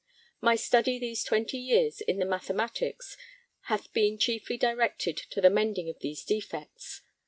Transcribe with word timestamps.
My 0.41 0.55
study 0.55 0.97
these 0.97 1.23
twenty 1.23 1.59
years 1.59 2.01
in 2.01 2.17
the 2.17 2.25
Mathematics 2.25 3.17
hath 3.65 3.93
been 3.93 4.17
chiefly 4.17 4.57
directed 4.57 5.15
to 5.29 5.41
the 5.41 5.51
mending 5.51 5.89
of 5.89 5.99
these 5.99 6.25
defects. 6.25 7.03